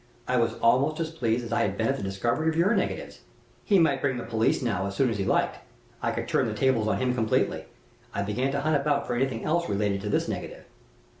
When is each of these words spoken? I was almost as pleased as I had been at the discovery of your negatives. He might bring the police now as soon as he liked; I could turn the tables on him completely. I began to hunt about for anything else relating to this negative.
I 0.27 0.37
was 0.37 0.55
almost 0.63 0.99
as 0.99 1.11
pleased 1.11 1.45
as 1.45 1.53
I 1.53 1.61
had 1.61 1.77
been 1.77 1.85
at 1.89 1.95
the 1.95 2.01
discovery 2.01 2.49
of 2.49 2.55
your 2.57 2.73
negatives. 2.75 3.19
He 3.63 3.77
might 3.77 4.01
bring 4.01 4.17
the 4.17 4.23
police 4.23 4.63
now 4.63 4.87
as 4.87 4.95
soon 4.95 5.11
as 5.11 5.19
he 5.19 5.23
liked; 5.23 5.59
I 6.01 6.09
could 6.09 6.27
turn 6.27 6.47
the 6.47 6.55
tables 6.55 6.87
on 6.87 6.97
him 6.97 7.13
completely. 7.13 7.65
I 8.11 8.23
began 8.23 8.51
to 8.53 8.61
hunt 8.61 8.75
about 8.77 9.05
for 9.05 9.13
anything 9.13 9.43
else 9.43 9.69
relating 9.69 9.99
to 10.01 10.09
this 10.09 10.27
negative. 10.27 10.65